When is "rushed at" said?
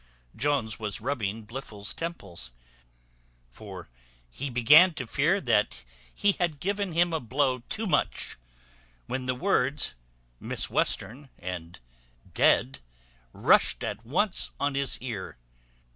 13.31-14.03